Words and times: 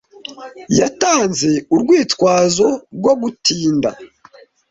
Yatanze 0.79 1.49
urwitwazo 1.73 2.67
rwo 2.95 3.13
gutinda. 3.21 3.89